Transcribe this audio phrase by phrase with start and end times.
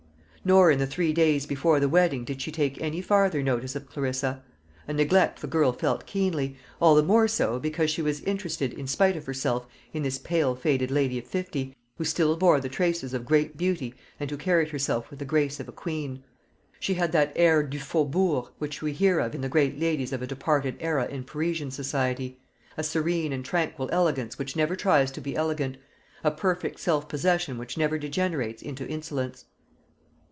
[0.43, 3.85] Nor in the three days before the wedding did she take any farther notice of
[3.87, 4.41] Clarissa;
[4.87, 8.87] a neglect the girl felt keenly; all the more so because she was interested in
[8.87, 13.13] spite of herself in this pale faded lady of fifty, who still bore the traces
[13.13, 16.23] of great beauty and who carried herself with the grace of a queen.
[16.79, 20.23] She had that air du faubourg which we hear of in the great ladies of
[20.23, 22.39] a departed era in Parisian society,
[22.75, 25.77] a serene and tranquil elegance which never tries to be elegant,
[26.23, 29.45] a perfect self possession which never degenerates into insolence.